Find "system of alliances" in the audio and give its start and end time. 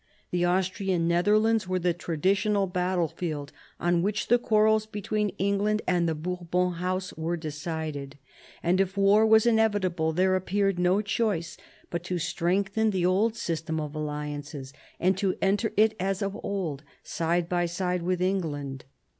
13.35-14.73